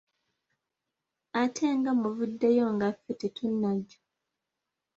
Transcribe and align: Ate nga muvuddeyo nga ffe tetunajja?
Ate 1.41 1.65
nga 1.77 1.91
muvuddeyo 1.99 2.65
nga 2.75 2.87
ffe 2.95 3.11
tetunajja? 3.21 3.99